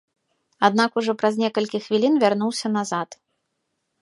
Аднак 0.67 0.91
ужо 1.01 1.15
праз 1.23 1.37
некалькі 1.43 1.83
хвілін 1.85 2.13
вярнуўся 2.25 2.67
назад. 2.81 3.09